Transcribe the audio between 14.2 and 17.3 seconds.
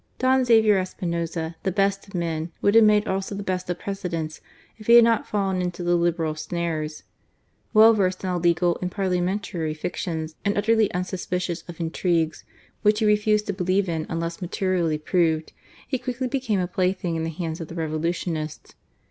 materially proved, he quickly became a plaything in the